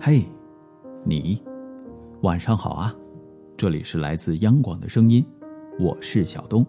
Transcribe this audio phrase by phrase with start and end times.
[0.00, 0.24] 嘿，
[1.04, 1.42] 你
[2.20, 2.94] 晚上好啊！
[3.56, 5.26] 这里是来自央广的声音，
[5.80, 6.64] 我是小东。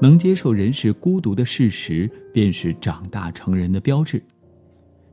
[0.00, 4.20] 能接受人是孤独的事实，便是长大成人的标志。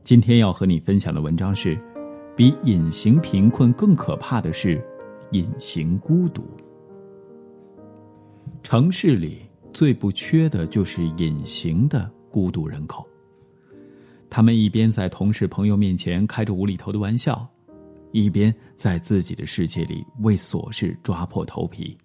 [0.02, 1.80] 今天要和你分享的文章是：
[2.34, 4.84] 比隐形贫困更可怕的是
[5.30, 6.42] 隐形孤独。
[8.60, 13.06] 城市里最不缺的就是隐形的孤独人口。
[14.30, 17.48] 他们一边在同事朋友面前开着无厘头的玩笑，
[18.12, 21.96] 一边在自己的世界里为琐事抓破头皮。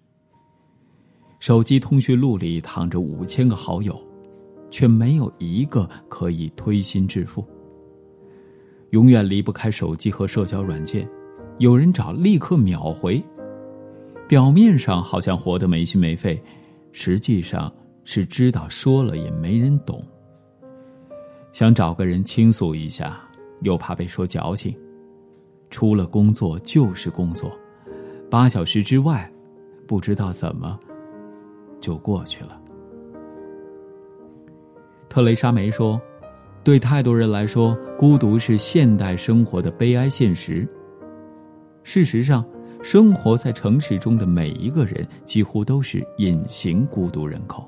[1.40, 4.00] 手机通讯录里躺着五千个好友，
[4.70, 7.46] 却没有一个可以推心置腹。
[8.90, 11.06] 永远离不开手机和社交软件，
[11.58, 13.22] 有人找立刻秒回。
[14.26, 16.42] 表面上好像活得没心没肺，
[16.96, 17.70] 实际上
[18.04, 20.02] 是知道说了也没人懂。
[21.50, 23.20] 想找个人倾诉一下，
[23.62, 24.72] 又怕被说矫情。
[25.70, 27.50] 除了工作就是工作，
[28.30, 29.28] 八小时之外，
[29.88, 30.78] 不知道怎么
[31.80, 32.60] 就过去了。
[35.08, 36.00] 特蕾莎梅说
[36.62, 40.66] ：“对太多人来说，孤独是现代生活的悲哀现实。
[41.82, 42.44] 事实上，
[42.84, 47.66] 生活在城市中的每一个人，几乎都是隐形孤独人口。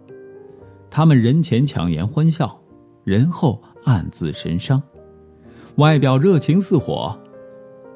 [0.91, 2.56] 他们人前强颜欢笑，
[3.03, 4.83] 人后……”暗自神伤，
[5.77, 7.17] 外表热情似火，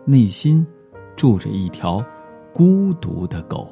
[0.04, 0.64] 内心
[1.16, 2.00] 住着一条
[2.52, 3.68] 孤独的狗。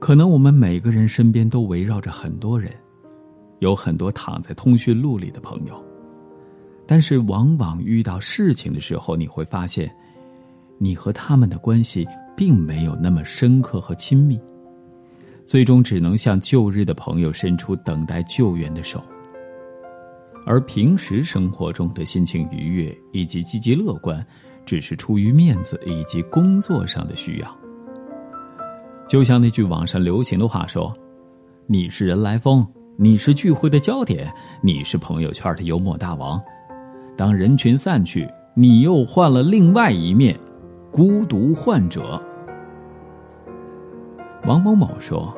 [0.00, 2.72] 可能我们每个人身边都围绕着很多人，
[3.60, 5.80] 有很多躺在通讯录里的朋友，
[6.88, 9.88] 但是往往遇到事情的时候，你会发现，
[10.78, 14.38] 你和他们的关系并没有那么深刻和亲密，
[15.44, 19.02] 最终只能向旧日的朋友伸出等待救援的手。
[20.46, 24.24] 而平时生活中的心情愉悦以及积极乐观，
[24.64, 27.58] 只是出于面子以及工作上的需要。
[29.08, 30.92] 就像那句网上流行的话说
[31.66, 36.40] ：“你是人来疯，你是聚会的焦点，你是朋友圈的幽默大王。
[37.16, 40.38] 当人群散去，你又换了另外一面，
[40.96, 42.18] 孤独患者。”
[44.48, 45.36] 王某某说：“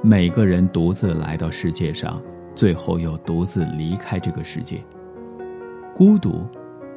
[0.00, 2.22] 每个人独自来到世界上。”
[2.54, 4.80] 最后又独自离开这个世界。
[5.92, 6.46] 孤独，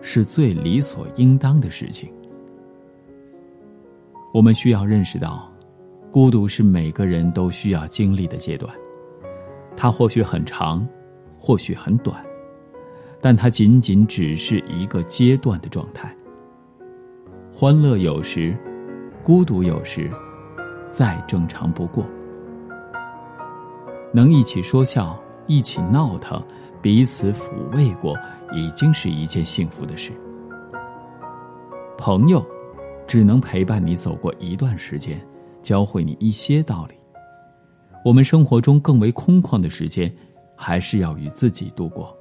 [0.04, 2.14] 是最理所应当的事情。
[4.32, 5.52] 我们需要认识到，
[6.12, 8.72] 孤独是每个人都需要经历的阶段。
[9.76, 10.88] 它或许很长，
[11.40, 12.24] 或许很短，
[13.20, 16.16] 但它仅仅只是一个阶段的状态。
[17.60, 18.56] 欢乐有时，
[19.24, 20.12] 孤独有时，
[20.92, 22.06] 再正常不过。
[24.14, 25.20] 能一起说笑。
[25.48, 26.40] 一起闹腾，
[26.84, 28.16] 彼此抚慰过，
[28.54, 30.12] 已经是一件幸福的事。
[31.98, 32.46] 朋友，
[33.08, 35.20] 只能陪伴你走过一段时间，
[35.64, 36.94] 教会你一些道理。
[38.06, 40.14] 我们生活中更为空旷的时间，
[40.56, 42.16] 还是要与自己度过。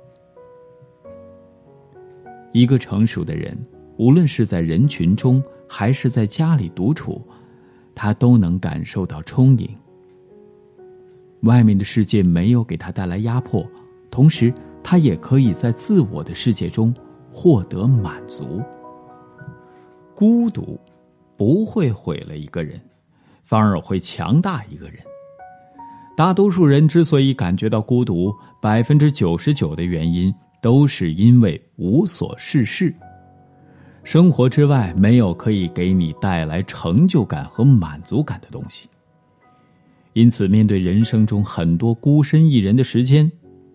[2.53, 3.59] 一个成熟的人，
[3.99, 7.21] 无论是在人群中，还是在家里独处，
[7.95, 9.69] 他都能感受到充盈。
[11.43, 13.65] 外面的世界没有给他带来压迫，
[14.11, 14.53] 同时
[14.83, 16.95] 他也可以在自我的世界中
[17.31, 18.63] 获得满足。
[20.15, 20.79] 孤独
[21.37, 22.81] 不会毁了一个人，
[23.43, 24.99] 反而会强大一个人。
[26.17, 32.95] 大多数人之所以感觉到孤独，百分之九十九的原因都是因为无所事事。
[34.07, 38.89] 生活之外没有可以给你带来成就感和满足感的东西。
[40.13, 43.31] 因此，面对人生中很多孤身一人的时间，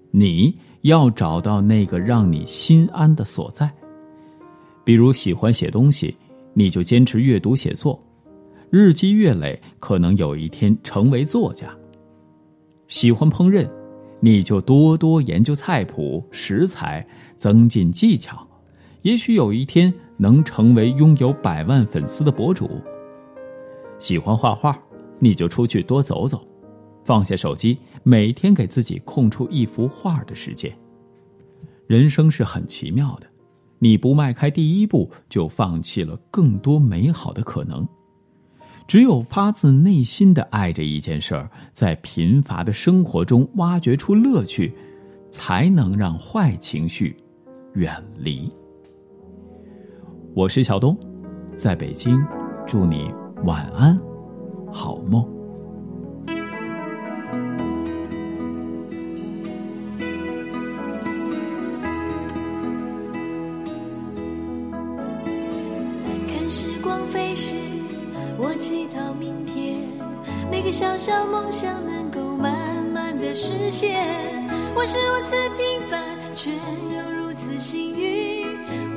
[0.10, 3.70] 你要找到那个让你心安的所在。
[4.86, 6.16] 比如喜欢写东西，
[6.54, 8.02] 你就坚持阅读写作，
[8.70, 11.68] 日积月累，可能有一天成为作家。
[12.88, 13.70] 喜欢烹饪，
[14.22, 17.06] 你就多多研究菜谱、食材，
[17.36, 18.48] 增进技巧，
[19.02, 22.80] 也许有一天能成为拥有百万粉丝的博主。
[23.98, 24.80] 喜欢画画。
[25.24, 26.44] 你就出去多走走，
[27.04, 30.76] 放下手机，每天给自己空出一幅画的时间。
[31.86, 33.28] 人生是很奇妙的，
[33.78, 37.88] 你不迈开第一步，就放弃了更多美好的可能。
[38.88, 44.74] 只有发自内心的爱着一件事儿，在贫乏的生活中挖掘出乐趣，
[45.30, 47.16] 才能让坏情绪
[47.76, 48.52] 远离。
[50.34, 50.98] 我是小东，
[51.58, 52.18] 在北京
[52.66, 53.14] 祝你
[53.44, 54.00] 晚安，
[54.72, 55.28] 好梦。
[66.28, 67.56] 看时光飞逝，
[68.38, 69.80] 我祈祷明天
[70.50, 74.02] 每个小小梦想能够慢慢的实现。
[74.74, 78.48] 我是如此平凡，却又如此幸运。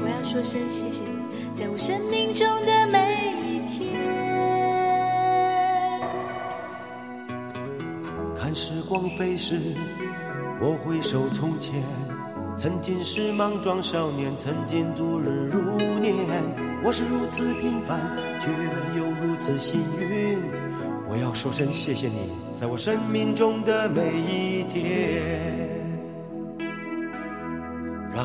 [0.00, 1.23] 我要说声谢谢你。
[1.56, 3.94] 在我生命中的每一天。
[8.36, 9.60] 看时光飞逝，
[10.60, 11.80] 我回首从前。
[12.56, 16.14] 曾经是莽撞少年，曾经度日如年。
[16.82, 18.00] 我是如此平凡，
[18.40, 18.50] 却
[18.98, 20.38] 又如此幸运。
[21.08, 25.40] 我要说声谢谢你，在我生命中的每一天。
[28.12, 28.24] 让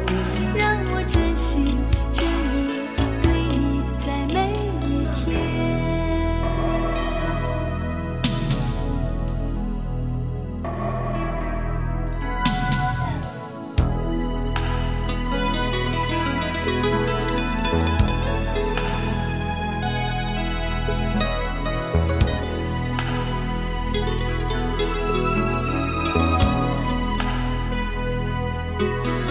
[28.81, 29.30] 嗯。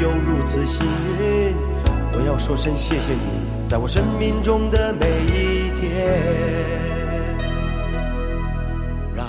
[0.00, 0.86] 又如此幸
[1.18, 1.54] 运。
[2.12, 5.84] 我要说声谢谢你，在我生命中的每一天。
[9.16, 9.26] 让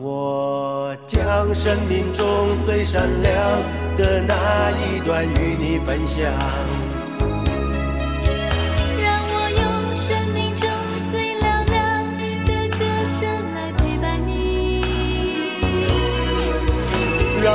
[0.00, 2.26] 我将生命中
[2.64, 3.62] 最闪亮
[3.96, 6.73] 的那一段与你分享。